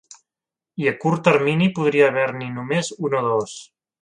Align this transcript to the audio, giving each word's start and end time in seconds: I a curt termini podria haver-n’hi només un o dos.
I 0.83 0.87
a 0.91 0.93
curt 1.03 1.21
termini 1.27 1.67
podria 1.81 2.09
haver-n’hi 2.09 2.49
només 2.57 2.91
un 3.11 3.19
o 3.23 3.27
dos. 3.31 3.55